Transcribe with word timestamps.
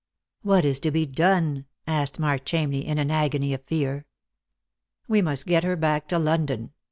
"What 0.41 0.65
is 0.65 0.79
to 0.79 0.89
be 0.89 1.05
done?" 1.05 1.67
asked 1.85 2.17
Mark 2.17 2.43
Chamney 2.43 2.83
in 2.85 2.97
an 2.97 3.11
agony 3.11 3.53
of 3.53 3.63
fear. 3.65 4.07
"We 5.07 5.21
must 5.21 5.45
get 5.45 5.63
her 5.63 5.75
back 5.75 6.07
to 6.07 6.17
London. 6.17 6.71